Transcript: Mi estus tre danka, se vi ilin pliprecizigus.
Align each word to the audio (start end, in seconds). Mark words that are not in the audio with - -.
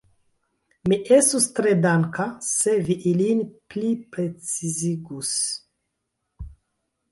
Mi 0.91 0.95
estus 1.17 1.45
tre 1.59 1.73
danka, 1.83 2.25
se 2.47 2.73
vi 2.89 2.97
ilin 3.13 3.45
pliprecizigus. 3.75 5.33